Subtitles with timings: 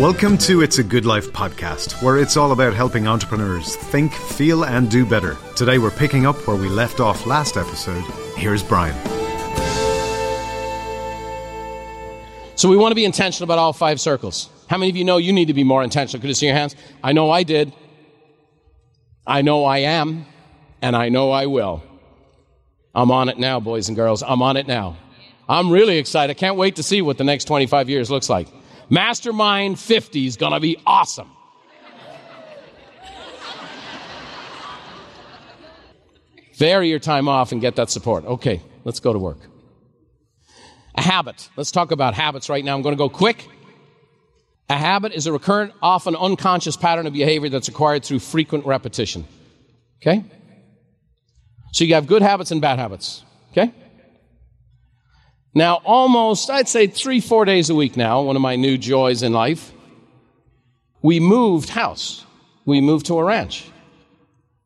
[0.00, 4.64] Welcome to It's a Good Life podcast, where it's all about helping entrepreneurs think, feel,
[4.64, 5.36] and do better.
[5.56, 8.02] Today we're picking up where we left off last episode.
[8.34, 8.96] Here's Brian.
[12.56, 14.48] So we want to be intentional about all five circles.
[14.70, 16.22] How many of you know you need to be more intentional?
[16.22, 16.74] Could you see your hands?
[17.04, 17.70] I know I did.
[19.26, 20.24] I know I am.
[20.80, 21.82] And I know I will.
[22.94, 24.22] I'm on it now, boys and girls.
[24.22, 24.96] I'm on it now.
[25.46, 26.34] I'm really excited.
[26.34, 28.48] I can't wait to see what the next 25 years looks like.
[28.90, 31.30] Mastermind 50 is going to be awesome.
[36.56, 38.24] Vary your time off and get that support.
[38.26, 39.38] Okay, let's go to work.
[40.96, 41.48] A habit.
[41.56, 42.74] Let's talk about habits right now.
[42.74, 43.48] I'm going to go quick.
[44.68, 49.26] A habit is a recurrent, often unconscious pattern of behavior that's acquired through frequent repetition.
[50.02, 50.24] Okay?
[51.72, 53.24] So you have good habits and bad habits.
[53.52, 53.72] Okay?
[55.54, 59.22] Now, almost, I'd say three, four days a week now, one of my new joys
[59.22, 59.72] in life,
[61.02, 62.24] we moved house.
[62.64, 63.68] We moved to a ranch,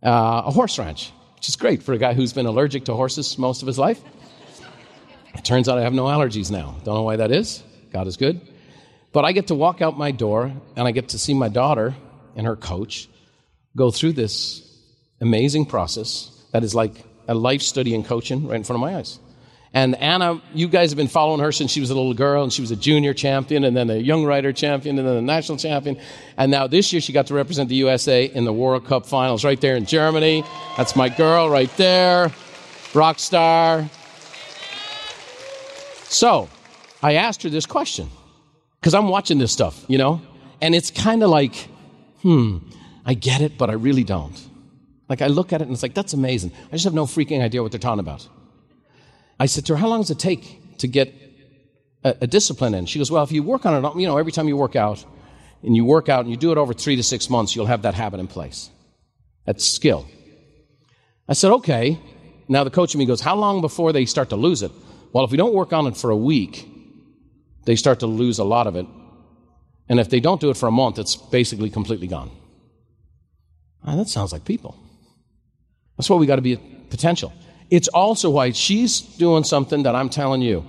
[0.03, 3.39] uh, a horse ranch, which is great for a guy who's been allergic to horses
[3.39, 4.01] most of his life.
[5.35, 6.75] It turns out I have no allergies now.
[6.85, 7.63] Don't know why that is.
[7.93, 8.41] God is good.
[9.13, 11.95] But I get to walk out my door and I get to see my daughter
[12.37, 13.09] and her coach
[13.77, 14.63] go through this
[15.21, 16.93] amazing process that is like
[17.27, 19.19] a life study in coaching right in front of my eyes.
[19.75, 22.53] And Anna, you guys have been following her since she was a little girl, and
[22.53, 25.59] she was a junior champion, and then a young rider champion, and then a national
[25.59, 25.99] champion.
[26.37, 29.45] And now this year she got to represent the USA in the World Cup finals
[29.45, 30.45] right there in Germany.
[30.77, 32.33] That's my girl right there,
[32.95, 33.91] rock star.
[36.05, 36.49] So
[37.03, 38.09] I asked her this question
[38.81, 40.23] because I'm watching this stuff, you know,
[40.61, 41.57] and it's kind of like,
[42.23, 42.59] hmm,
[43.05, 44.41] I get it, but I really don't.
[45.09, 46.53] Like I look at it and it's like, that's amazing.
[46.69, 48.29] I just have no freaking idea what they're talking about.
[49.39, 51.13] I said to her, how long does it take to get
[52.05, 52.87] a, a discipline in?
[52.87, 55.05] She goes, well, if you work on it, you know, every time you work out
[55.63, 57.83] and you work out and you do it over three to six months, you'll have
[57.83, 58.71] that habit in place.
[59.45, 60.07] That's skill.
[61.29, 61.99] I said, okay.
[62.49, 64.71] Now the coach in me goes, how long before they start to lose it?
[65.13, 66.69] Well, if we don't work on it for a week,
[67.65, 68.87] they start to lose a lot of it.
[69.89, 72.31] And if they don't do it for a month, it's basically completely gone.
[73.85, 74.77] Ah, that sounds like people.
[75.97, 76.57] That's why we got to be
[76.91, 77.33] potential.
[77.71, 80.65] It's also why she's doing something that I'm telling you.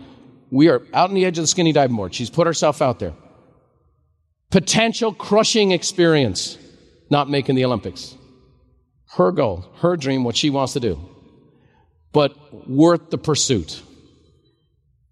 [0.51, 2.13] We are out on the edge of the skinny diving board.
[2.13, 3.13] She's put herself out there.
[4.51, 6.57] Potential crushing experience,
[7.09, 8.15] not making the Olympics.
[9.15, 10.99] Her goal, her dream, what she wants to do.
[12.11, 13.81] But worth the pursuit.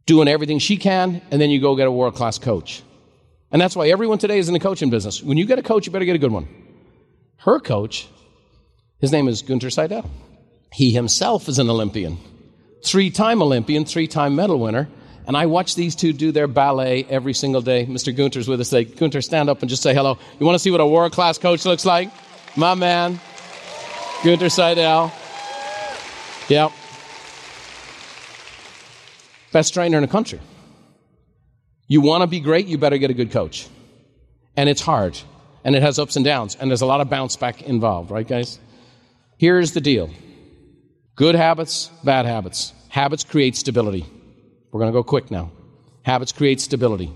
[0.06, 2.84] Doing everything she can, and then you go get a world class coach.
[3.52, 5.22] And that's why everyone today is in the coaching business.
[5.22, 6.48] When you get a coach, you better get a good one.
[7.38, 8.08] Her coach,
[9.00, 10.10] his name is Gunter Seidel.
[10.74, 12.18] He himself is an Olympian,
[12.84, 14.90] three time Olympian, three time medal winner.
[15.26, 17.86] And I watch these two do their ballet every single day.
[17.86, 18.14] Mr.
[18.14, 18.84] Gunter's with us today.
[18.84, 20.18] Gunter, stand up and just say hello.
[20.38, 22.10] You want to see what a world class coach looks like?
[22.58, 23.22] My man,
[24.24, 25.14] Gunter Seidel.
[26.50, 26.72] Yep.
[29.54, 30.42] Best trainer in the country.
[31.88, 33.68] You want to be great, you better get a good coach.
[34.58, 35.18] And it's hard.
[35.64, 36.58] And it has ups and downs.
[36.60, 38.60] And there's a lot of bounce back involved, right, guys?
[39.38, 40.10] Here's the deal
[41.16, 42.74] good habits, bad habits.
[42.90, 44.06] Habits create stability.
[44.72, 45.51] We're going to go quick now.
[46.03, 47.12] Habits create stability.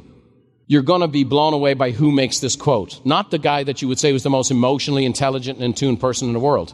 [0.68, 3.06] You're going to be blown away by who makes this quote.
[3.06, 5.98] Not the guy that you would say was the most emotionally intelligent and in tune
[5.98, 6.74] person in the world.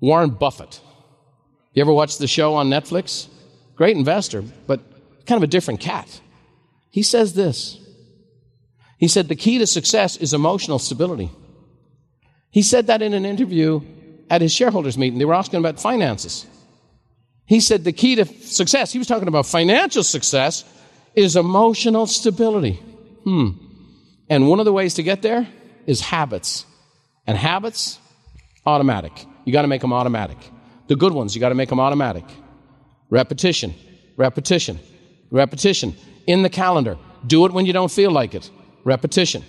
[0.00, 0.80] Warren Buffett.
[1.72, 3.28] You ever watch the show on Netflix?
[3.74, 4.80] Great investor, but
[5.26, 6.20] kind of a different cat.
[6.90, 7.80] He says this.
[8.98, 11.30] He said the key to success is emotional stability.
[12.50, 13.80] He said that in an interview
[14.30, 15.18] at his shareholders meeting.
[15.18, 16.46] They were asking about finances.
[17.46, 20.64] He said the key to success, he was talking about financial success,
[21.14, 22.74] is emotional stability.
[23.24, 23.50] Hmm.
[24.28, 25.46] And one of the ways to get there
[25.86, 26.64] is habits.
[27.26, 27.98] And habits,
[28.66, 29.12] automatic.
[29.44, 30.38] You got to make them automatic.
[30.88, 32.24] The good ones, you got to make them automatic.
[33.10, 33.74] Repetition,
[34.16, 34.78] repetition,
[35.30, 35.94] repetition.
[36.26, 36.96] In the calendar.
[37.26, 38.50] Do it when you don't feel like it.
[38.84, 39.44] Repetition.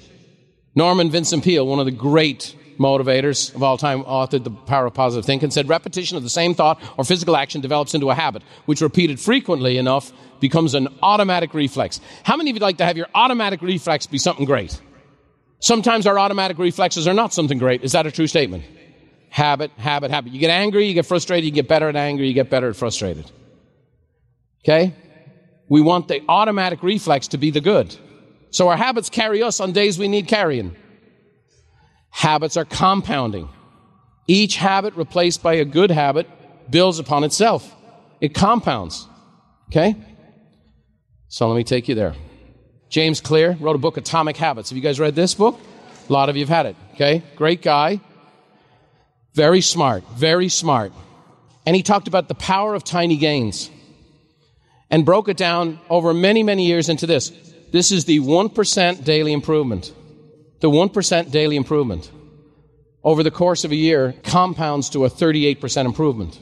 [0.76, 4.94] Norman Vincent Peale, one of the great motivators of all time, authored The Power of
[4.94, 8.44] Positive Thinking, said repetition of the same thought or physical action develops into a habit,
[8.66, 12.00] which repeated frequently enough becomes an automatic reflex.
[12.24, 14.80] How many of you'd like to have your automatic reflex be something great?
[15.60, 17.84] Sometimes our automatic reflexes are not something great.
[17.84, 18.64] Is that a true statement?
[19.30, 20.32] Habit, habit, habit.
[20.32, 22.76] You get angry, you get frustrated, you get better at angry, you get better at
[22.76, 23.30] frustrated.
[24.64, 24.94] Okay?
[25.68, 27.96] We want the automatic reflex to be the good.
[28.52, 30.76] So our habits carry us on days we need carrying.
[32.16, 33.50] Habits are compounding.
[34.26, 36.30] Each habit replaced by a good habit
[36.72, 37.76] builds upon itself.
[38.22, 39.06] It compounds.
[39.70, 39.96] Okay?
[41.28, 42.14] So let me take you there.
[42.90, 44.70] James Clear wrote a book, Atomic Habits.
[44.70, 45.60] Have you guys read this book?
[46.08, 46.78] A lot of you have had it.
[46.94, 48.00] Okay, great guy.
[49.34, 50.94] Very smart, very smart.
[51.66, 53.70] And he talked about the power of tiny gains
[54.90, 57.34] and broke it down over many, many years into this.
[57.74, 59.92] This is the 1% daily improvement.
[60.62, 62.12] The 1% daily improvement
[63.04, 66.40] over the course of a year compounds to a 38% improvement.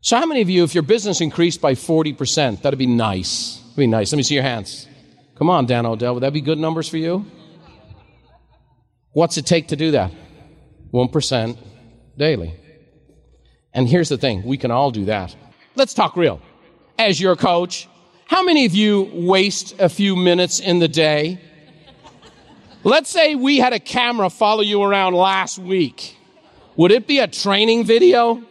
[0.00, 3.56] So, how many of you, if your business increased by 40%, that'd be nice?
[3.60, 4.12] That'd be nice.
[4.12, 4.86] Let me see your hands.
[5.36, 6.14] Come on, Dan Odell.
[6.14, 7.24] Would that be good numbers for you?
[9.12, 10.12] What's it take to do that?
[10.92, 11.58] 1%
[12.18, 12.54] daily.
[13.72, 15.34] And here's the thing we can all do that.
[15.74, 16.40] Let's talk real.
[16.98, 17.88] As your coach,
[18.26, 21.40] how many of you waste a few minutes in the day?
[22.86, 26.18] Let's say we had a camera follow you around last week.
[26.76, 28.42] Would it be a training video?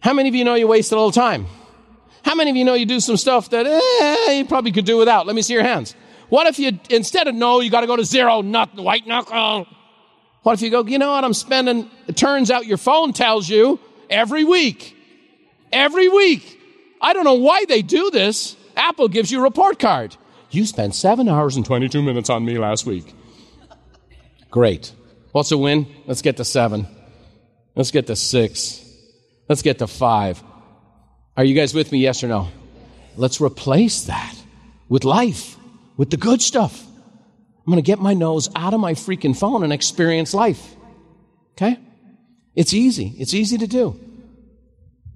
[0.00, 1.46] How many of you know you wasted a little time?
[2.24, 4.96] How many of you know you do some stuff that eh, you probably could do
[4.96, 5.26] without?
[5.26, 5.94] Let me see your hands.
[6.30, 9.66] What if you, instead of no, you got to go to zero, not white knuckle?
[10.42, 13.46] What if you go, you know what, I'm spending, it turns out your phone tells
[13.46, 13.78] you
[14.08, 14.96] every week,
[15.70, 16.58] every week.
[17.02, 18.56] I don't know why they do this.
[18.74, 20.16] Apple gives you a report card.
[20.52, 23.14] You spent seven hours and 22 minutes on me last week.
[24.50, 24.92] Great.
[25.32, 25.86] What's a win?
[26.06, 26.86] Let's get to seven.
[27.74, 28.84] Let's get to six.
[29.48, 30.42] Let's get to five.
[31.38, 32.00] Are you guys with me?
[32.00, 32.48] Yes or no?
[33.16, 34.34] Let's replace that
[34.90, 35.56] with life,
[35.96, 36.84] with the good stuff.
[36.84, 40.76] I'm going to get my nose out of my freaking phone and experience life.
[41.52, 41.78] Okay?
[42.54, 43.14] It's easy.
[43.18, 43.98] It's easy to do.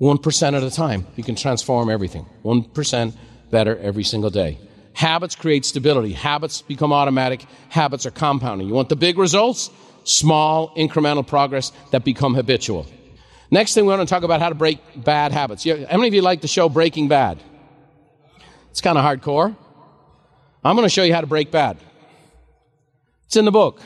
[0.00, 2.24] 1% at a time, you can transform everything.
[2.42, 3.16] 1%
[3.50, 4.58] better every single day.
[4.96, 6.14] Habits create stability.
[6.14, 7.44] Habits become automatic.
[7.68, 8.66] Habits are compounding.
[8.66, 9.68] You want the big results?
[10.04, 12.86] Small, incremental progress that become habitual.
[13.50, 15.64] Next thing we want to talk about how to break bad habits.
[15.64, 17.42] How many of you like the show Breaking Bad?
[18.70, 19.54] It's kind of hardcore.
[20.64, 21.76] I'm going to show you how to break bad.
[23.26, 23.82] It's in the book.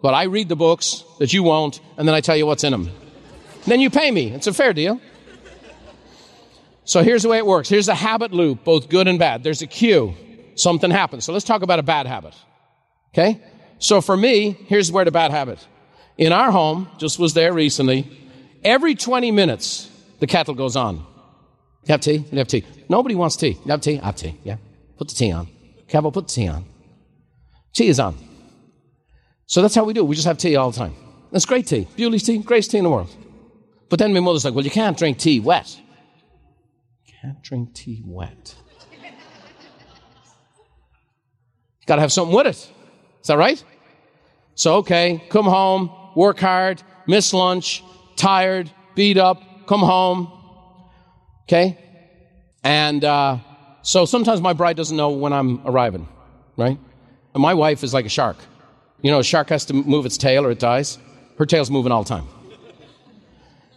[0.00, 2.72] But I read the books that you won't, and then I tell you what's in
[2.72, 2.88] them.
[3.66, 4.30] then you pay me.
[4.30, 4.98] It's a fair deal.
[6.84, 7.68] So here's the way it works.
[7.68, 9.42] Here's a habit loop, both good and bad.
[9.44, 10.14] There's a cue.
[10.54, 11.24] Something happens.
[11.24, 12.34] So let's talk about a bad habit.
[13.12, 13.40] Okay?
[13.78, 15.64] So for me, here's where the bad habit.
[16.16, 18.08] In our home, just was there recently,
[18.62, 19.90] every 20 minutes,
[20.20, 20.96] the kettle goes on.
[20.96, 22.24] You have tea?
[22.30, 22.64] You have tea.
[22.88, 23.58] Nobody wants tea.
[23.64, 24.00] You have tea?
[24.00, 24.38] I have tea.
[24.44, 24.56] Yeah.
[24.96, 25.48] Put the tea on.
[25.88, 26.64] Campbell, put the tea on.
[27.72, 28.16] Tea is on.
[29.46, 30.06] So that's how we do it.
[30.06, 30.94] We just have tea all the time.
[31.30, 31.86] That's great tea.
[31.96, 33.14] Bewley's tea, greatest tea in the world.
[33.90, 35.80] But then my mother's like, well, you can't drink tea wet.
[37.20, 38.54] Can't drink tea wet.
[41.84, 42.56] You gotta have something with it.
[42.56, 43.62] Is that right?
[44.54, 47.84] So, okay, come home, work hard, miss lunch,
[48.16, 50.32] tired, beat up, come home.
[51.42, 51.76] Okay?
[52.62, 53.38] And uh,
[53.82, 56.08] so sometimes my bride doesn't know when I'm arriving,
[56.56, 56.78] right?
[57.34, 58.38] And my wife is like a shark.
[59.02, 60.96] You know, a shark has to move its tail or it dies.
[61.36, 62.26] Her tail's moving all the time.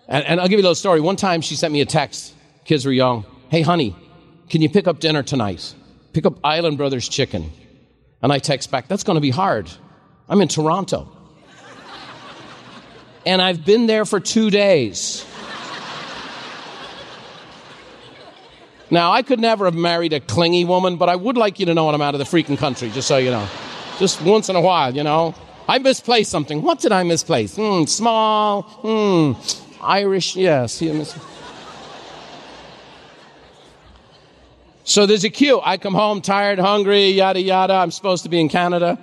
[0.07, 1.01] And, and I'll give you a little story.
[1.01, 2.33] One time she sent me a text.
[2.63, 3.25] Kids were young.
[3.49, 3.93] Hey, honey,
[4.49, 5.75] can you pick up dinner tonight?
[6.13, 7.51] Pick up Island Brothers chicken.
[8.21, 9.69] And I text back, that's going to be hard.
[10.27, 11.11] I'm in Toronto.
[13.25, 15.25] and I've been there for two days.
[18.89, 21.73] now, I could never have married a clingy woman, but I would like you to
[21.73, 23.47] know when I'm out of the freaking country, just so you know.
[23.99, 25.35] Just once in a while, you know.
[25.67, 26.61] I misplaced something.
[26.61, 27.55] What did I misplace?
[27.55, 28.61] Hmm, small.
[28.61, 29.33] Hmm,
[29.81, 30.35] Irish.
[30.35, 30.81] Yes.
[34.87, 35.59] So there's a cue.
[35.61, 37.73] I come home tired, hungry, yada, yada.
[37.73, 38.97] I'm supposed to be in Canada.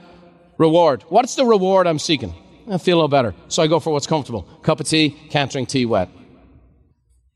[0.56, 1.04] Reward.
[1.10, 2.32] What's the reward I'm seeking?
[2.70, 3.34] I feel a little better.
[3.48, 4.44] So I go for what's comfortable.
[4.62, 6.08] Cup of tea, can't drink tea wet.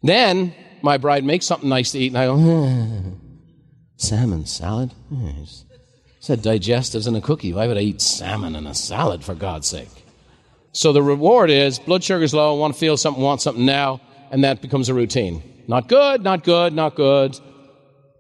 [0.03, 3.13] Then my bride makes something nice to eat, and I go, hmm,
[3.97, 4.95] salmon salad?
[6.21, 7.53] Said digestives and a cookie.
[7.53, 9.91] Why would I eat salmon and a salad, for God's sake?
[10.73, 14.01] So the reward is blood sugar's low, want to feel something, want something now,
[14.31, 15.43] and that becomes a routine.
[15.69, 17.39] Not good, not good, not good.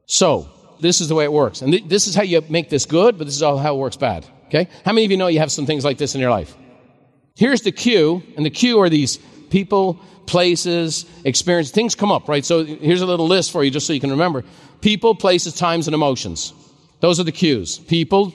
[0.08, 0.48] So,
[0.80, 1.60] this is the way it works.
[1.60, 3.78] And th- this is how you make this good, but this is all how it
[3.78, 4.26] works bad.
[4.46, 4.68] Okay?
[4.84, 6.56] How many of you know you have some things like this in your life?
[7.36, 9.18] Here's the cue, and the cue are these
[9.50, 11.70] people, places, experience.
[11.70, 12.44] Things come up, right?
[12.44, 14.44] So here's a little list for you just so you can remember.
[14.80, 16.54] People, places, times, and emotions.
[17.00, 17.78] Those are the cues.
[17.78, 18.32] People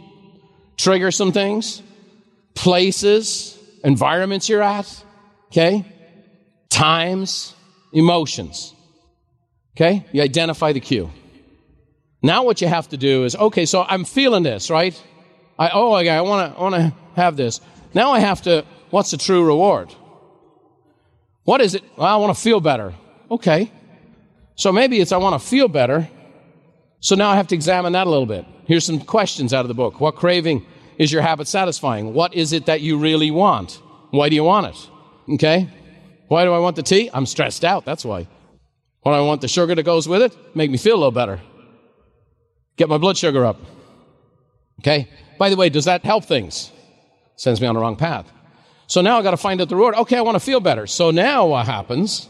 [0.78, 1.82] trigger some things,
[2.54, 5.04] places, environments you're at,
[5.48, 5.86] okay?
[6.70, 7.56] Times,
[7.92, 8.74] emotions.
[9.76, 10.06] Okay?
[10.12, 11.10] You identify the cue.
[12.24, 15.00] Now what you have to do is, okay, so I'm feeling this, right?
[15.60, 17.60] I, oh, I want to want to have this.
[17.94, 19.94] Now I have to, what's the true reward?
[21.44, 21.84] What is it?
[21.98, 22.94] Well, I want to feel better.
[23.30, 23.72] Okay.
[24.56, 26.10] So maybe it's I want to feel better.
[27.02, 28.46] So now I have to examine that a little bit.
[28.66, 30.00] Here's some questions out of the book.
[30.00, 30.66] What craving
[30.98, 32.14] is your habit satisfying?
[32.14, 33.82] What is it that you really want?
[34.12, 34.90] Why do you want it?
[35.34, 35.68] Okay?
[36.30, 37.10] Why do I want the tea?
[37.14, 38.24] I'm stressed out, that's why.
[39.04, 40.38] Do I want the sugar that goes with it?
[40.56, 41.42] Make me feel a little better.
[42.78, 43.60] Get my blood sugar up.
[44.80, 45.10] Okay?
[45.38, 46.72] By the way, does that help things?
[47.36, 48.32] Sends me on the wrong path.
[48.88, 49.96] So now I got to find out the reward.
[49.96, 50.88] Okay, I want to feel better.
[50.88, 52.28] So now what happens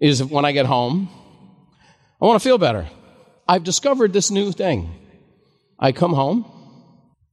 [0.00, 1.08] is when I get home,
[2.20, 2.86] I want to feel better.
[3.46, 4.94] I've discovered this new thing.
[5.78, 6.44] I come home,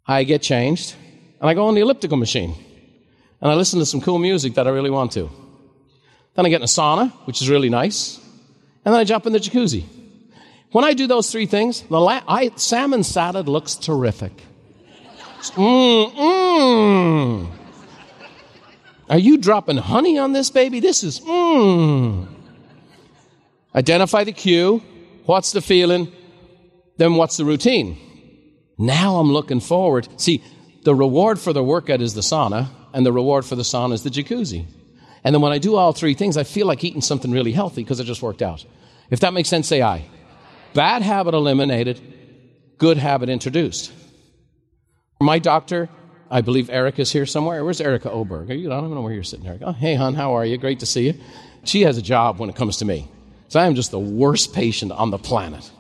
[0.06, 0.96] I get changed,
[1.42, 2.56] and I go on the elliptical machine.
[3.42, 5.30] And I listen to some cool music that I really want to.
[6.36, 8.18] Then I get in a sauna, which is really nice.
[8.84, 9.86] And then I jump in the jacuzzi.
[10.72, 14.34] When I do those three things, the la- I, salmon salad looks terrific.
[15.54, 17.48] Mmm,
[19.10, 20.80] Are you dropping honey on this baby?
[20.80, 22.28] This is mmm.
[23.76, 24.82] Identify the cue.
[25.26, 26.12] What's the feeling?
[26.98, 27.98] Then what's the routine?
[28.78, 30.08] Now I'm looking forward.
[30.18, 30.44] See,
[30.84, 34.04] the reward for the workout is the sauna, and the reward for the sauna is
[34.04, 34.66] the jacuzzi.
[35.24, 37.84] And then when I do all three things, I feel like eating something really healthy
[37.84, 38.66] because I just worked out.
[39.10, 40.06] If that makes sense, say aye.
[40.76, 42.02] Bad habit eliminated,
[42.78, 43.94] good habit introduced.
[45.22, 45.88] My doctor,
[46.30, 47.64] I believe Eric is here somewhere.
[47.64, 48.52] Where's Erica Oberg?
[48.52, 49.62] I don't even know where you're sitting, Eric.
[49.64, 50.58] Oh, hey, hon, how are you?
[50.58, 51.14] Great to see you.
[51.64, 53.08] She has a job when it comes to me.
[53.48, 55.72] So I am just the worst patient on the planet.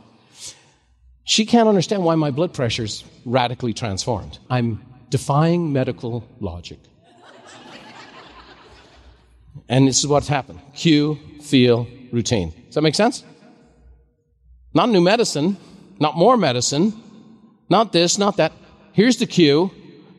[1.25, 4.39] She can't understand why my blood pressure's radically transformed.
[4.49, 6.79] I'm defying medical logic.
[9.67, 12.53] and this is what's happened cue, feel, routine.
[12.67, 13.25] Does that make sense?
[14.75, 15.57] Not new medicine,
[15.99, 16.93] not more medicine,
[17.69, 18.51] not this, not that.
[18.91, 19.71] Here's the cue.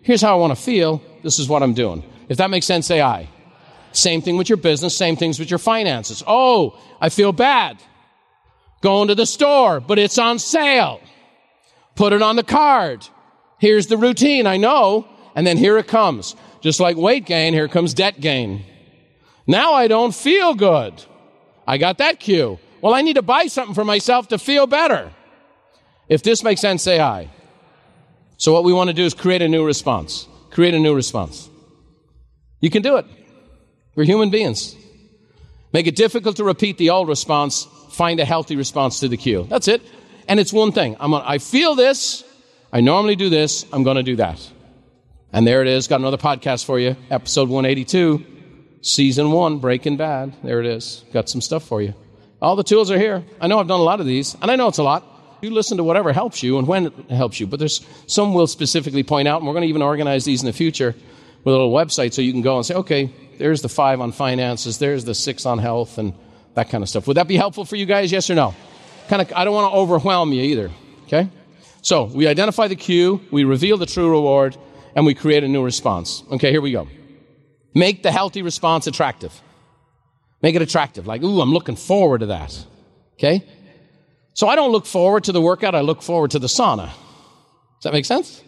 [0.03, 1.03] Here's how I want to feel.
[1.23, 2.03] This is what I'm doing.
[2.29, 3.29] If that makes sense, say aye.
[3.93, 6.23] Same thing with your business, same things with your finances.
[6.27, 7.79] Oh, I feel bad.
[8.81, 11.01] Going to the store, but it's on sale.
[11.95, 13.07] Put it on the card.
[13.59, 15.07] Here's the routine, I know.
[15.35, 16.35] And then here it comes.
[16.61, 18.65] Just like weight gain, here comes debt gain.
[19.47, 21.05] Now I don't feel good.
[21.67, 22.59] I got that cue.
[22.81, 25.13] Well, I need to buy something for myself to feel better.
[26.09, 27.31] If this makes sense, say hi.
[28.37, 30.29] So what we want to do is create a new response.
[30.51, 31.49] Create a new response.
[32.61, 33.07] You can do it.
[33.95, 34.77] We're human beings.
[35.73, 37.67] Make it difficult to repeat the old response.
[37.91, 39.47] Find a healthy response to the cue.
[39.49, 39.83] That's it.
[40.29, 40.97] And it's one thing.
[41.01, 42.25] I'm gonna, I feel this.
[42.73, 43.65] I normally do this.
[43.73, 44.41] I'm going to do that.
[45.33, 45.89] And there it is.
[45.89, 46.97] Got another podcast for you.
[47.11, 48.25] Episode 182.
[48.83, 50.35] Season 1, Breaking Bad.
[50.43, 51.05] There it is.
[51.13, 51.95] Got some stuff for you.
[52.41, 53.25] All the tools are here.
[53.41, 55.05] I know I've done a lot of these, and I know it's a lot.
[55.41, 57.47] You listen to whatever helps you and when it helps you.
[57.47, 60.47] But there's some we'll specifically point out, and we're going to even organize these in
[60.47, 60.95] the future
[61.45, 64.13] with a little website so you can go and say, okay, there's the five on
[64.13, 66.13] finances, there's the six on health, and
[66.55, 67.07] that kind of stuff.
[67.07, 68.11] Would that be helpful for you guys?
[68.11, 68.55] Yes or no?
[69.09, 69.33] Kind of.
[69.35, 70.71] I don't want to overwhelm you either.
[71.05, 71.29] Okay.
[71.83, 74.57] So we identify the cue, we reveal the true reward,
[74.97, 76.25] and we create a new response.
[76.33, 76.89] Okay, here we go.
[77.75, 79.41] Make the healthy response attractive.
[80.43, 81.07] Make it attractive.
[81.07, 82.65] Like, ooh, I'm looking forward to that.
[83.15, 83.45] Okay?
[84.35, 86.87] So I don't look forward to the workout, I look forward to the sauna.
[86.87, 88.43] Does that make sense?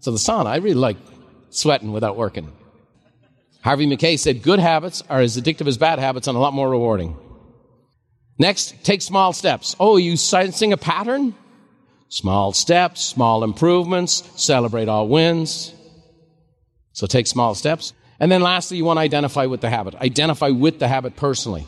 [0.00, 0.96] So the sauna, I really like
[1.50, 2.52] sweating without working.
[3.62, 6.70] Harvey Mackay said good habits are as addictive as bad habits and a lot more
[6.70, 7.16] rewarding.
[8.38, 9.74] Next, take small steps.
[9.80, 11.34] Oh, you sensing a pattern?
[12.08, 15.74] Small steps, small improvements, celebrate all wins.
[16.92, 17.92] So take small steps.
[18.18, 19.94] And then lastly, you want to identify with the habit.
[19.96, 21.66] Identify with the habit personally.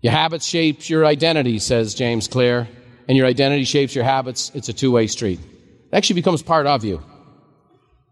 [0.00, 2.68] Your habits shapes your identity, says James Clear,
[3.08, 4.52] and your identity shapes your habits.
[4.54, 5.40] It's a two-way street.
[5.40, 7.02] It actually becomes part of you.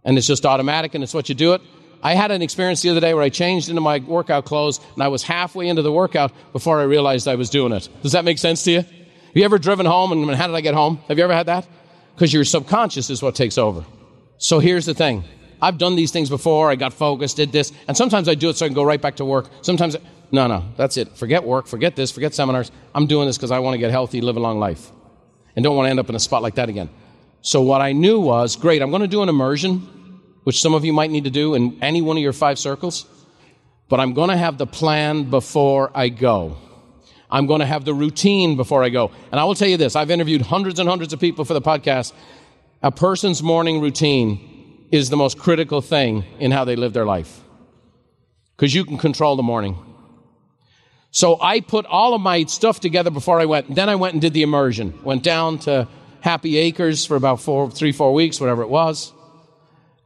[0.04, 1.62] And it's just automatic and it's what you do it.
[2.02, 5.02] I had an experience the other day where I changed into my workout clothes and
[5.02, 7.88] I was halfway into the workout before I realized I was doing it.
[8.02, 8.78] Does that make sense to you?
[8.78, 10.98] Have you ever driven home and how did I get home?
[11.08, 11.66] Have you ever had that?
[12.14, 13.84] Because your subconscious is what takes over.
[14.38, 15.24] So here's the thing.
[15.66, 16.70] I've done these things before.
[16.70, 19.02] I got focused, did this, and sometimes I do it so I can go right
[19.02, 19.46] back to work.
[19.62, 21.16] Sometimes, I, no, no, that's it.
[21.16, 22.70] Forget work, forget this, forget seminars.
[22.94, 24.92] I'm doing this because I want to get healthy, live a long life,
[25.56, 26.88] and don't want to end up in a spot like that again.
[27.42, 29.78] So what I knew was, great, I'm going to do an immersion,
[30.44, 33.04] which some of you might need to do in any one of your five circles,
[33.88, 36.58] but I'm going to have the plan before I go.
[37.28, 39.10] I'm going to have the routine before I go.
[39.32, 41.60] And I will tell you this I've interviewed hundreds and hundreds of people for the
[41.60, 42.12] podcast.
[42.84, 44.55] A person's morning routine
[44.90, 47.40] is the most critical thing in how they live their life.
[48.56, 49.76] Because you can control the morning.
[51.10, 53.74] So I put all of my stuff together before I went.
[53.74, 54.98] Then I went and did the immersion.
[55.02, 55.88] Went down to
[56.20, 59.12] Happy Acres for about four, three, four weeks, whatever it was.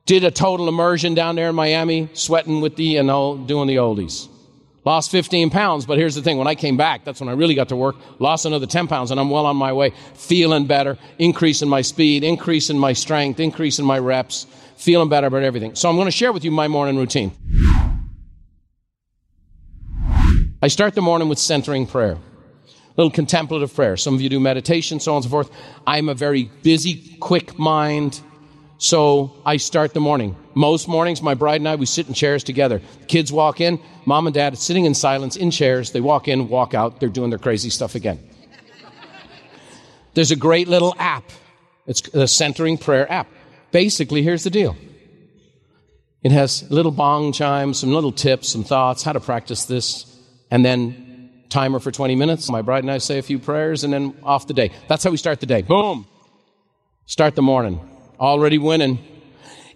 [0.06, 3.76] Did a total immersion down there in Miami, sweating with the, you know, doing the
[3.76, 4.28] oldies.
[4.84, 6.38] Lost 15 pounds, but here's the thing.
[6.38, 7.96] When I came back, that's when I really got to work.
[8.18, 9.92] Lost another 10 pounds and I'm well on my way.
[10.14, 14.46] Feeling better, increasing my speed, increasing my strength, increasing my reps,
[14.80, 15.74] feeling better about everything.
[15.74, 17.32] So I'm going to share with you my morning routine.
[20.62, 22.12] I start the morning with centering prayer.
[22.12, 22.20] A
[22.96, 23.96] little contemplative prayer.
[23.96, 25.50] Some of you do meditation, so on and so forth.
[25.86, 28.20] I'm a very busy, quick mind.
[28.78, 30.34] So I start the morning.
[30.54, 32.80] Most mornings, my bride and I, we sit in chairs together.
[33.06, 35.92] Kids walk in, mom and dad sitting in silence in chairs.
[35.92, 38.18] They walk in, walk out, they're doing their crazy stuff again.
[40.14, 41.24] There's a great little app.
[41.86, 43.28] It's a centering prayer app.
[43.72, 44.76] Basically, here's the deal.
[46.22, 50.04] It has little bong chimes, some little tips, some thoughts, how to practice this,
[50.50, 52.50] and then timer for 20 minutes.
[52.50, 54.70] My bride and I say a few prayers, and then off the day.
[54.88, 55.62] That's how we start the day.
[55.62, 56.06] Boom.
[57.06, 57.80] Start the morning
[58.20, 58.98] already winning.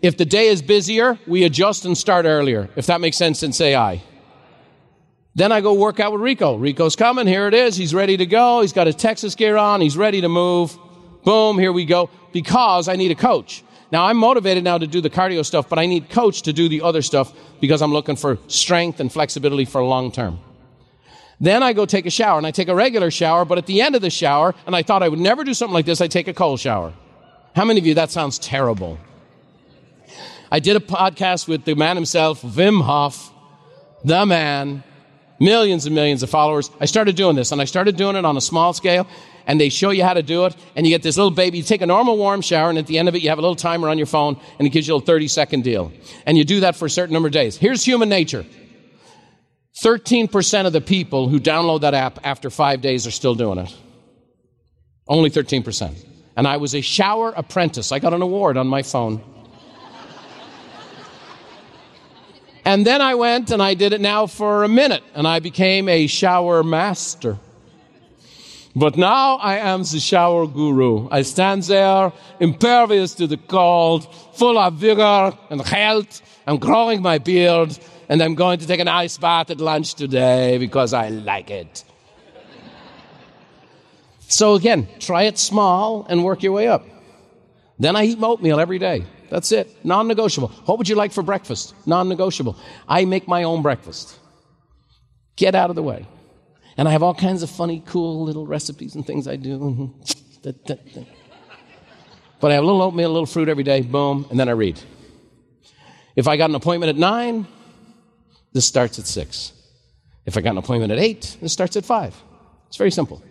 [0.03, 2.69] If the day is busier, we adjust and start earlier.
[2.77, 4.03] If that makes sense, then say aye.
[5.35, 6.57] Then I go work out with Rico.
[6.57, 7.27] Rico's coming.
[7.27, 7.75] Here it is.
[7.75, 8.61] He's ready to go.
[8.61, 9.81] He's got his Texas gear on.
[9.81, 10.79] He's ready to move.
[11.25, 11.59] Boom.
[11.59, 12.11] Here we go.
[12.33, 13.65] Because I need a coach.
[13.95, 16.69] Now I'm motivated now to do the cardio stuff, but I need coach to do
[16.69, 20.41] the other stuff because I'm looking for strength and flexibility for long term.
[21.39, 23.83] Then I go take a shower and I take a regular shower, but at the
[23.83, 26.09] end of the shower, and I thought I would never do something like this, I
[26.09, 26.93] take a cold shower.
[27.55, 28.99] How many of you, that sounds terrible?
[30.51, 33.33] I did a podcast with the man himself, Wim Hof,
[34.05, 34.83] the man,
[35.39, 36.69] millions and millions of followers.
[36.81, 39.07] I started doing this, and I started doing it on a small scale,
[39.47, 41.59] and they show you how to do it, and you get this little baby.
[41.59, 43.43] You take a normal warm shower, and at the end of it, you have a
[43.43, 45.93] little timer on your phone, and it gives you a 30 second deal.
[46.27, 47.57] And you do that for a certain number of days.
[47.57, 48.45] Here's human nature
[49.77, 53.75] 13% of the people who download that app after five days are still doing it.
[55.07, 55.95] Only 13%
[56.37, 57.93] and I was a shower apprentice.
[57.93, 59.23] I got an award on my phone.
[62.65, 65.89] and then I went and I did it now for a minute, and I became
[65.89, 67.39] a shower master.
[68.77, 71.09] But now I am the shower guru.
[71.11, 76.23] I stand there, impervious to the cold, full of vigor and health.
[76.47, 80.59] I'm growing my beard, and I'm going to take an ice bath at lunch today
[80.59, 81.85] because I like it.
[84.27, 86.85] So again, try it small and work your way up.
[87.79, 89.05] Then I eat oatmeal every day.
[89.31, 89.69] That's it.
[89.85, 90.49] Non negotiable.
[90.67, 91.75] What would you like for breakfast?
[91.87, 92.57] Non negotiable.
[92.89, 94.19] I make my own breakfast.
[95.37, 96.07] Get out of the way.
[96.77, 99.59] And I have all kinds of funny, cool little recipes and things I do.
[99.59, 101.03] Mm-hmm.
[102.41, 104.53] but I have a little oatmeal, a little fruit every day, boom, and then I
[104.53, 104.81] read.
[106.17, 107.47] If I got an appointment at nine,
[108.53, 109.53] this starts at six.
[110.27, 112.15] If I got an appointment at eight, this starts at five.
[112.69, 113.23] It's very simple.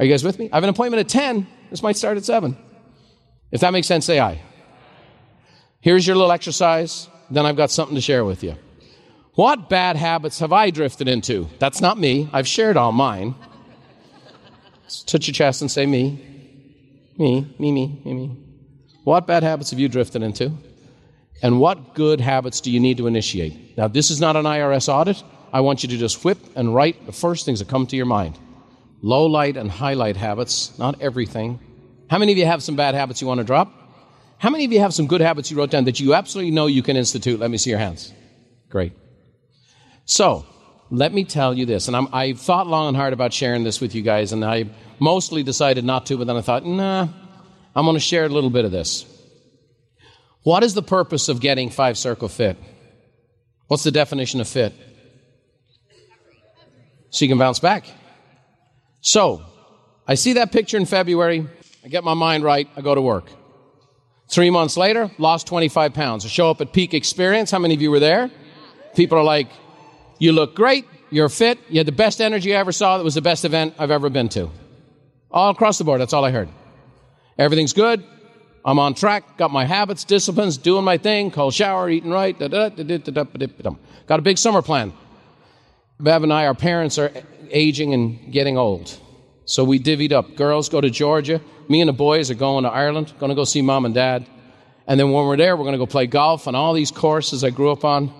[0.00, 0.48] Are you guys with me?
[0.50, 1.46] I have an appointment at 10.
[1.70, 2.56] This might start at 7.
[3.52, 4.40] If that makes sense, say aye.
[5.80, 7.06] Here's your little exercise.
[7.30, 8.56] Then I've got something to share with you.
[9.40, 11.48] What bad habits have I drifted into?
[11.58, 12.28] That's not me.
[12.30, 13.34] I've shared all mine.
[15.06, 17.10] touch your chest and say me.
[17.16, 18.36] Me, me, me, me, me.
[19.04, 20.52] What bad habits have you drifted into?
[21.42, 23.78] And what good habits do you need to initiate?
[23.78, 25.22] Now, this is not an IRS audit.
[25.54, 28.04] I want you to just whip and write the first things that come to your
[28.04, 28.38] mind
[29.00, 31.58] low light and highlight habits, not everything.
[32.10, 33.72] How many of you have some bad habits you want to drop?
[34.36, 36.66] How many of you have some good habits you wrote down that you absolutely know
[36.66, 37.40] you can institute?
[37.40, 38.12] Let me see your hands.
[38.68, 38.92] Great.
[40.04, 40.46] So,
[40.90, 43.80] let me tell you this, and I'm, i thought long and hard about sharing this
[43.80, 44.64] with you guys, and I
[44.98, 47.06] mostly decided not to, but then I thought, nah,
[47.76, 49.06] I'm going to share a little bit of this.
[50.42, 52.56] What is the purpose of getting five circle fit?
[53.68, 54.72] What's the definition of fit?
[57.10, 57.84] So you can bounce back.
[59.00, 59.42] So,
[60.08, 61.46] I see that picture in February.
[61.84, 62.68] I get my mind right.
[62.76, 63.30] I go to work.
[64.28, 66.24] Three months later, lost 25 pounds.
[66.24, 67.50] I show up at Peak Experience.
[67.50, 68.30] How many of you were there?
[68.94, 69.48] People are like,
[70.20, 70.86] You look great.
[71.10, 71.58] You're fit.
[71.68, 72.98] You had the best energy I ever saw.
[72.98, 74.50] That was the best event I've ever been to.
[75.30, 76.00] All across the board.
[76.00, 76.48] That's all I heard.
[77.36, 78.04] Everything's good.
[78.64, 79.38] I'm on track.
[79.38, 81.30] Got my habits, disciplines, doing my thing.
[81.30, 82.38] Cold shower, eating right.
[82.38, 84.92] Got a big summer plan.
[85.98, 87.10] Bev and I, our parents are
[87.50, 88.96] aging and getting old.
[89.46, 90.36] So we divvied up.
[90.36, 91.40] Girls go to Georgia.
[91.68, 94.26] Me and the boys are going to Ireland, going to go see mom and dad.
[94.86, 97.42] And then when we're there, we're going to go play golf on all these courses
[97.42, 98.12] I grew up on.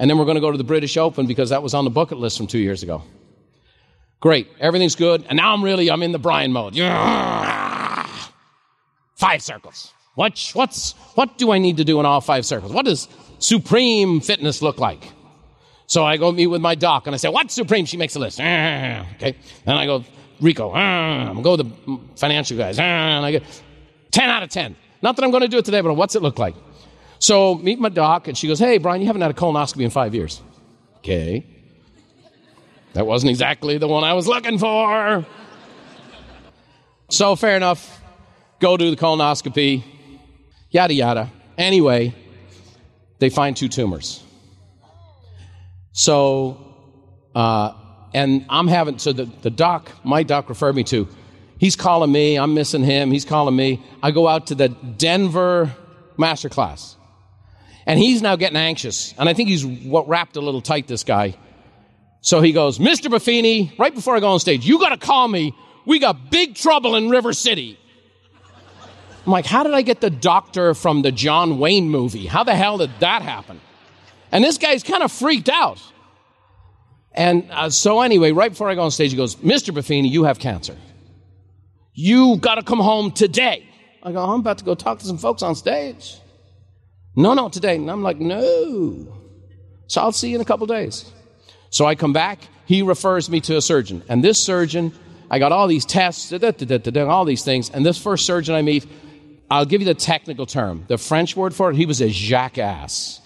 [0.00, 1.90] And then we're going to go to the British Open because that was on the
[1.90, 3.02] bucket list from two years ago.
[4.18, 4.48] Great.
[4.58, 5.26] Everything's good.
[5.28, 6.74] And now I'm really, I'm in the Brian mode.
[9.14, 9.92] Five circles.
[10.14, 12.72] What, what's, what do I need to do in all five circles?
[12.72, 13.08] What does
[13.40, 15.04] supreme fitness look like?
[15.86, 17.84] So I go meet with my doc and I say, What's Supreme?
[17.84, 18.40] She makes a list.
[18.40, 19.36] Ah, okay.
[19.66, 20.02] And I go,
[20.40, 20.72] Rico.
[20.74, 22.78] Ah, I'm go to the financial guys.
[22.78, 23.42] Ah, and I get
[24.12, 24.76] 10 out of 10.
[25.02, 26.54] Not that I'm going to do it today, but what's it look like?
[27.20, 29.90] So meet my doc and she goes, Hey, Brian, you haven't had a colonoscopy in
[29.90, 30.42] five years.
[30.98, 31.46] Okay.
[32.94, 35.24] That wasn't exactly the one I was looking for.
[37.08, 38.00] So, fair enough.
[38.58, 39.82] Go do the colonoscopy,
[40.70, 41.30] yada, yada.
[41.56, 42.14] Anyway,
[43.18, 44.22] they find two tumors.
[45.92, 46.74] So,
[47.34, 47.72] uh,
[48.12, 51.08] and I'm having, so the, the doc, my doc referred me to,
[51.58, 53.82] he's calling me, I'm missing him, he's calling me.
[54.02, 55.74] I go out to the Denver
[56.16, 56.96] master class.
[57.90, 59.12] And he's now getting anxious.
[59.18, 61.34] And I think he's wrapped a little tight, this guy.
[62.20, 63.10] So he goes, Mr.
[63.10, 65.56] Buffini, right before I go on stage, you got to call me.
[65.86, 67.76] We got big trouble in River City.
[69.26, 72.26] I'm like, how did I get the doctor from the John Wayne movie?
[72.26, 73.60] How the hell did that happen?
[74.30, 75.82] And this guy's kind of freaked out.
[77.10, 79.74] And uh, so, anyway, right before I go on stage, he goes, Mr.
[79.74, 80.76] Buffini, you have cancer.
[81.94, 83.68] You got to come home today.
[84.00, 86.20] I go, I'm about to go talk to some folks on stage.
[87.16, 87.76] No, no, today.
[87.76, 89.16] And I'm like, no.
[89.86, 91.10] So I'll see you in a couple days.
[91.70, 92.40] So I come back.
[92.66, 94.02] He refers me to a surgeon.
[94.08, 94.92] And this surgeon,
[95.30, 97.70] I got all these tests, da, da, da, all these things.
[97.70, 98.86] And this first surgeon I meet,
[99.50, 100.84] I'll give you the technical term.
[100.86, 103.20] The French word for it, he was a jackass.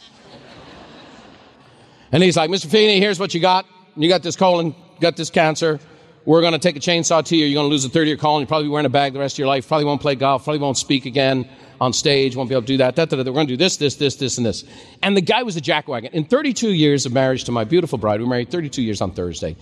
[2.12, 2.70] and he's like, Mr.
[2.70, 3.66] Feeney, here's what you got.
[3.96, 5.78] You got this colon, got this cancer.
[6.24, 7.44] We're going to take a chainsaw to you.
[7.44, 8.40] You're going to lose a third of your colon.
[8.40, 9.68] You'll probably be wearing a bag the rest of your life.
[9.68, 10.44] Probably won't play golf.
[10.44, 11.46] Probably won't speak again
[11.80, 12.36] on stage.
[12.36, 12.96] Won't be able to do that.
[12.96, 13.22] Da, da, da.
[13.22, 14.64] We're going to do this, this, this, this, and this.
[15.02, 16.10] And the guy was a jackwagon.
[16.10, 19.56] In 32 years of marriage to my beautiful bride, we married 32 years on Thursday.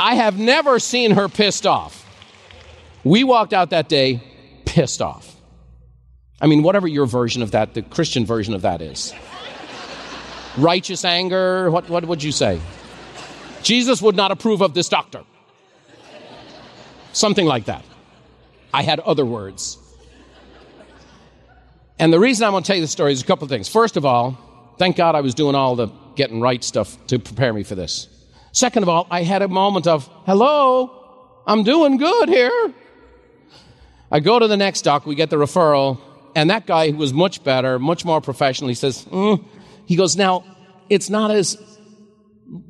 [0.00, 2.00] I have never seen her pissed off.
[3.04, 4.22] We walked out that day
[4.64, 5.34] pissed off.
[6.40, 9.14] I mean, whatever your version of that, the Christian version of that is.
[10.56, 12.60] Righteous anger, what, what would you say?
[13.62, 15.22] Jesus would not approve of this doctor.
[17.12, 17.84] Something like that.
[18.72, 19.78] I had other words.
[22.04, 23.66] And the reason I'm going to tell you the story is a couple of things.
[23.66, 24.36] First of all,
[24.76, 25.86] thank God I was doing all the
[26.16, 28.08] getting right stuff to prepare me for this.
[28.52, 32.74] Second of all, I had a moment of, hello, I'm doing good here.
[34.10, 35.98] I go to the next doc, we get the referral,
[36.36, 39.42] and that guy who was much better, much more professional, he says, mm.
[39.86, 40.44] he goes, now,
[40.90, 41.56] it's not as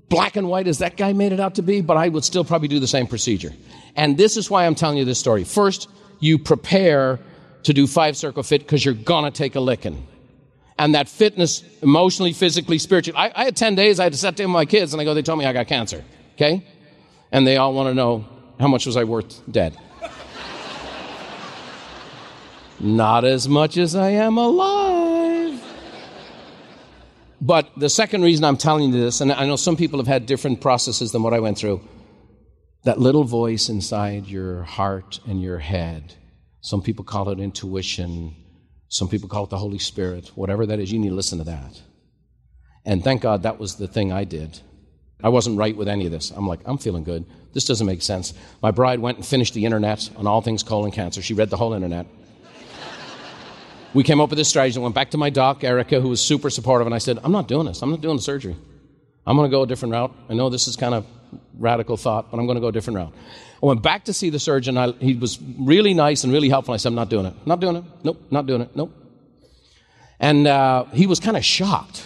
[0.09, 2.45] black and white as that guy made it out to be, but I would still
[2.45, 3.53] probably do the same procedure.
[3.97, 5.43] And this is why I'm telling you this story.
[5.43, 5.89] First,
[6.21, 7.19] you prepare
[7.65, 10.07] to do five circle fit because you're gonna take a licking.
[10.79, 13.17] And that fitness, emotionally, physically, spiritually.
[13.17, 15.05] I, I had 10 days, I had to sit down with my kids, and I
[15.05, 16.05] go, they told me I got cancer.
[16.35, 16.67] Okay?
[17.31, 18.27] And they all want to know
[18.59, 19.77] how much was I worth dead.
[22.81, 25.63] Not as much as I am alive.
[27.41, 30.27] But the second reason I'm telling you this, and I know some people have had
[30.27, 31.83] different processes than what I went through,
[32.85, 36.15] that little voice inside your heart and your head.
[36.65, 38.35] Some people call it intuition.
[38.89, 40.31] Some people call it the Holy Spirit.
[40.35, 41.81] Whatever that is, you need to listen to that.
[42.85, 44.61] And thank God that was the thing I did.
[45.23, 46.31] I wasn't right with any of this.
[46.31, 47.25] I'm like, I'm feeling good.
[47.53, 48.35] This doesn't make sense.
[48.63, 51.23] My bride went and finished the internet on all things colon cancer.
[51.23, 52.07] She read the whole internet
[53.95, 54.79] we came up with this strategy.
[54.79, 57.33] I went back to my doc, Erica, who was super supportive, and I said, I'm
[57.33, 57.81] not doing this.
[57.81, 58.57] I'm not doing the surgery.
[59.25, 60.13] I'm going to go a different route.
[60.29, 61.07] I know this is kind of
[61.59, 63.15] radical thought, but I'm going to go a different route.
[63.63, 64.77] I went back to see the surgeon.
[64.77, 66.75] I, he was really nice and really helpful.
[66.75, 67.35] I said, I'm not doing it.
[67.47, 67.85] Not doing it.
[68.03, 68.75] Nope, not doing it.
[68.77, 68.93] Nope.
[70.21, 72.05] And uh, he was kind of shocked.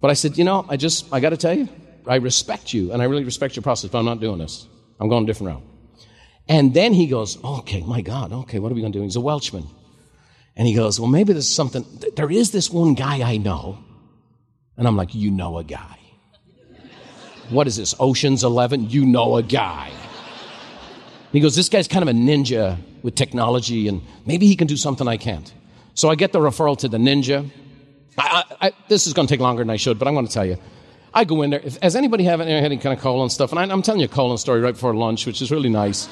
[0.00, 1.68] But I said, you know, I just, I got to tell you,
[2.06, 4.66] I respect you, and I really respect your process, but I'm not doing this.
[5.00, 5.62] I'm going a different route.
[6.48, 9.02] And then he goes, okay, my God, okay, what are we going to do?
[9.02, 9.66] He's a Welshman.
[10.58, 11.86] And he goes, Well, maybe there's something.
[12.16, 13.78] There is this one guy I know.
[14.76, 15.97] And I'm like, You know a guy.
[17.50, 18.90] What is this, Ocean's 11?
[18.90, 19.88] You know a guy.
[19.88, 24.66] And he goes, This guy's kind of a ninja with technology, and maybe he can
[24.66, 25.52] do something I can't.
[25.94, 27.48] So I get the referral to the ninja.
[28.16, 30.32] I, I, this is going to take longer than I should, but I'm going to
[30.32, 30.58] tell you.
[31.14, 31.60] I go in there.
[31.60, 33.52] If, has anybody have any, any kind of colon stuff?
[33.52, 36.08] And I, am telling you a colon story right before lunch, which is really nice.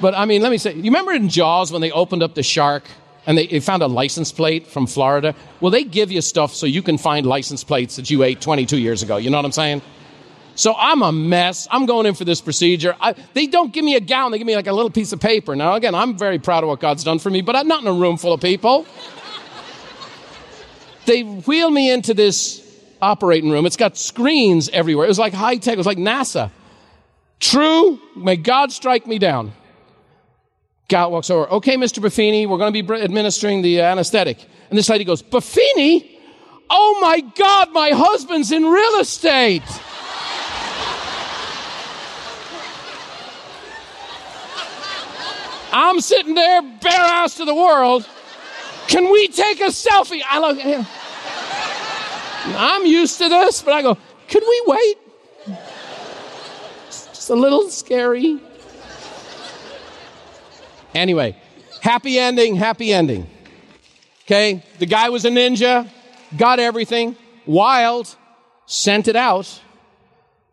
[0.00, 2.42] But I mean, let me say, you remember in Jaws when they opened up the
[2.42, 2.84] shark
[3.26, 5.34] and they, they, found a license plate from Florida.
[5.60, 8.78] Well, they give you stuff so you can find license plates that you ate 22
[8.78, 9.18] years ago.
[9.18, 9.82] You know what I'm saying?
[10.54, 11.66] So I'm a mess.
[11.70, 12.94] I'm going in for this procedure.
[13.00, 14.30] I, they don't give me a gown.
[14.30, 15.56] They give me like a little piece of paper.
[15.56, 17.88] Now, again, I'm very proud of what God's done for me, but I'm not in
[17.88, 18.86] a room full of people.
[21.06, 22.66] they wheel me into this
[23.00, 23.66] operating room.
[23.66, 25.06] It's got screens everywhere.
[25.06, 25.74] It was like high tech.
[25.74, 26.50] It was like NASA.
[27.38, 29.52] True, may God strike me down.
[30.88, 31.48] Gal walks over.
[31.52, 32.02] Okay, Mr.
[32.02, 34.44] Buffini, we're going to be administering the anesthetic.
[34.68, 36.18] And this lady goes, Buffini?
[36.68, 39.62] Oh my God, my husband's in real estate.
[45.72, 48.08] I'm sitting there, bare ass to the world.
[48.88, 50.20] Can we take a selfie?
[50.28, 50.86] I look, at him.
[52.56, 53.96] I'm used to this, but I go,
[54.28, 54.98] Could we wait?
[56.88, 58.40] Just a little scary.
[60.94, 61.36] Anyway,
[61.80, 63.28] happy ending, happy ending.
[64.24, 65.88] Okay, the guy was a ninja,
[66.36, 68.16] got everything, wild,
[68.66, 69.60] sent it out.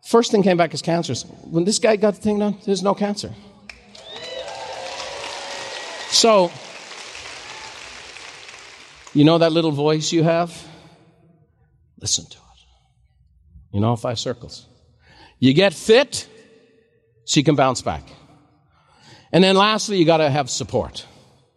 [0.04, 1.14] First thing came back as cancer.
[1.44, 3.34] When this guy got the thing done, there's no cancer.
[6.10, 6.50] So,
[9.14, 10.66] you know that little voice you have?
[12.00, 12.42] Listen to it.
[13.72, 14.66] You know, five circles.
[15.38, 16.28] You get fit
[17.24, 18.02] so you can bounce back.
[19.32, 21.06] And then lastly, you got to have support.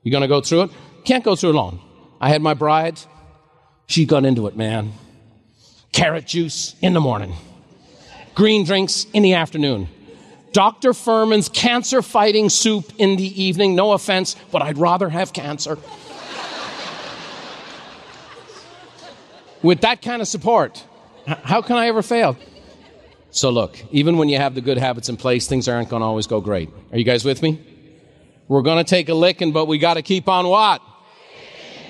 [0.03, 0.71] You're going to go through it.
[1.05, 1.79] Can't go through alone.
[2.19, 2.99] I had my bride.
[3.87, 4.93] She got into it, man.
[5.91, 7.33] Carrot juice in the morning,
[8.33, 9.89] green drinks in the afternoon,
[10.53, 10.91] Dr.
[10.91, 13.75] Fuhrman's cancer fighting soup in the evening.
[13.75, 15.77] No offense, but I'd rather have cancer.
[19.61, 20.83] With that kind of support,
[21.25, 22.35] how can I ever fail?
[23.29, 26.05] So, look, even when you have the good habits in place, things aren't going to
[26.05, 26.69] always go great.
[26.91, 27.61] Are you guys with me?
[28.47, 30.81] We're going to take a licking, but we got to keep on what?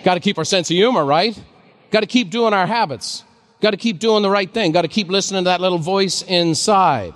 [0.03, 1.39] Got to keep our sense of humor, right?
[1.89, 3.23] Got to keep doing our habits.
[3.61, 4.71] Got to keep doing the right thing.
[4.71, 7.13] Got to keep listening to that little voice inside.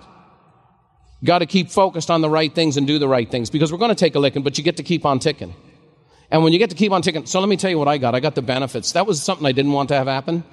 [1.26, 3.80] Got to keep focused on the right things and do the right things because we're
[3.80, 5.54] going to take a licking, but you get to keep on ticking.
[6.32, 7.98] And when you get to keep on ticking, so let me tell you what I
[7.98, 8.16] got.
[8.16, 8.94] I got the benefits.
[8.94, 10.44] That was something I didn't want to have happen.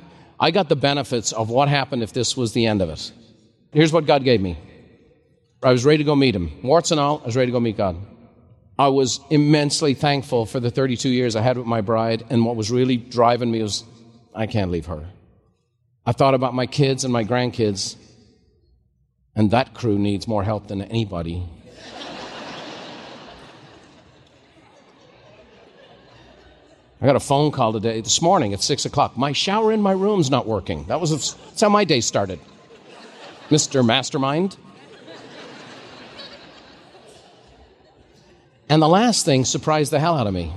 [0.40, 3.12] I got the benefits of what happened if this was the end of it.
[3.72, 4.58] Here's what God gave me.
[5.62, 6.50] I was ready to go meet him.
[6.62, 7.96] Warts and all, I was ready to go meet God.
[8.78, 12.56] I was immensely thankful for the 32 years I had with my bride, and what
[12.56, 13.84] was really driving me was
[14.34, 15.06] I can't leave her.
[16.04, 17.96] I thought about my kids and my grandkids,
[19.34, 21.48] and that crew needs more help than anybody.
[27.00, 29.16] I got a phone call today, this morning at 6 o'clock.
[29.16, 30.84] My shower in my room's not working.
[30.84, 32.38] That was that's how my day started.
[33.50, 33.84] Mr.
[33.84, 34.56] Mastermind.
[38.68, 40.52] And the last thing surprised the hell out of me.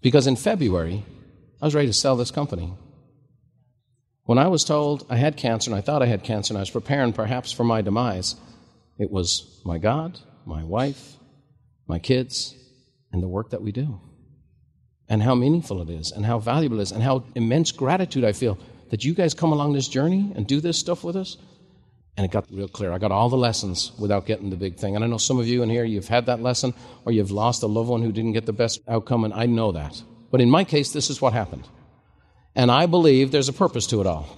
[0.00, 1.04] Because in February,
[1.60, 2.72] I was ready to sell this company.
[4.30, 6.62] When I was told I had cancer and I thought I had cancer and I
[6.62, 8.36] was preparing perhaps for my demise,
[8.96, 11.16] it was my God, my wife,
[11.88, 12.54] my kids,
[13.10, 14.00] and the work that we do.
[15.08, 18.30] And how meaningful it is, and how valuable it is, and how immense gratitude I
[18.30, 18.56] feel
[18.90, 21.36] that you guys come along this journey and do this stuff with us.
[22.16, 22.92] And it got real clear.
[22.92, 24.94] I got all the lessons without getting the big thing.
[24.94, 26.72] And I know some of you in here, you've had that lesson,
[27.04, 29.72] or you've lost a loved one who didn't get the best outcome, and I know
[29.72, 30.00] that.
[30.30, 31.66] But in my case, this is what happened.
[32.54, 34.36] And I believe there's a purpose to it all.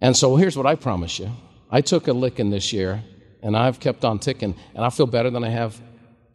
[0.00, 1.30] And so here's what I promise you
[1.70, 3.02] I took a licking this year,
[3.42, 5.80] and I've kept on ticking, and I feel better than I have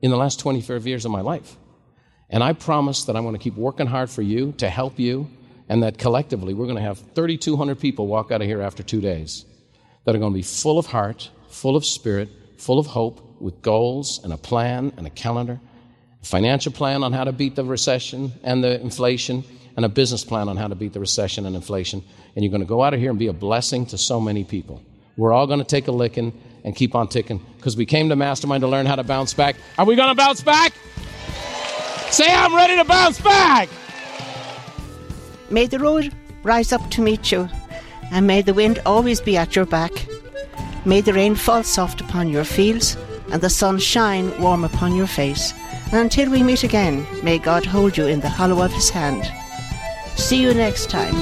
[0.02, 1.56] in the last 25 years of my life.
[2.30, 5.30] And I promise that I'm going to keep working hard for you to help you,
[5.70, 9.02] and that collectively we're going to have 3,200 people walk out of here after two
[9.02, 9.46] days
[10.06, 13.62] that are going to be full of heart, full of spirit, full of hope, with
[13.62, 15.60] goals and a plan and a calendar,
[16.28, 19.44] financial plan on how to beat the recession and the inflation,
[19.76, 22.04] and a business plan on how to beat the recession and inflation.
[22.36, 24.44] And you're going to go out of here and be a blessing to so many
[24.44, 24.82] people.
[25.16, 28.16] We're all going to take a licking and keep on ticking because we came to
[28.16, 29.56] Mastermind to learn how to bounce back.
[29.78, 30.74] Are we going to bounce back?
[32.12, 33.70] Say, I'm ready to bounce back.
[35.50, 36.14] May the road
[36.44, 37.50] rise up to meet you
[38.12, 39.92] and may the wind always be at your back.
[40.86, 42.96] May the rain fall soft upon your fields,
[43.32, 45.54] and the sun shine warm upon your face.
[45.94, 49.32] Until we meet again, may God hold you in the hollow of his hand.
[50.18, 51.16] See you next time.